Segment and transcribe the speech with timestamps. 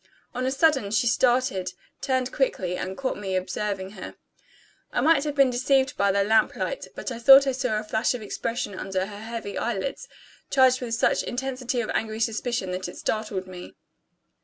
[0.33, 4.15] On a sudden, she started, turned quickly, and caught me observing her.
[4.91, 7.83] I might have been deceived by the lamp light; but I thought I saw a
[7.83, 10.07] flash of expression under her heavy eyelids,
[10.49, 13.75] charged with such intensity of angry suspicion that it startled me.